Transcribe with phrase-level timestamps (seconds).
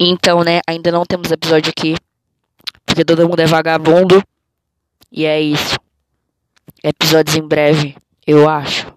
[0.00, 1.96] Então, né, ainda não temos episódio aqui.
[2.84, 4.22] Porque todo mundo é vagabundo.
[5.10, 5.78] E é isso.
[6.82, 8.95] Episódios em breve, eu acho.